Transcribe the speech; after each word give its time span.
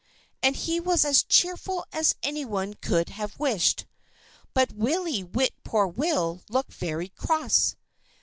And 0.41 0.55
he 0.55 0.79
was 0.79 1.05
as 1.05 1.21
cheerful 1.21 1.85
as 1.93 2.15
anyone 2.23 2.73
could 2.73 3.09
have 3.09 3.37
wished. 3.39 3.85
But 4.55 4.71
Willie 4.73 5.23
Whip 5.23 5.53
poor 5.63 5.85
will 5.85 6.41
looked 6.49 6.73
very 6.73 7.09
cross. 7.09 7.75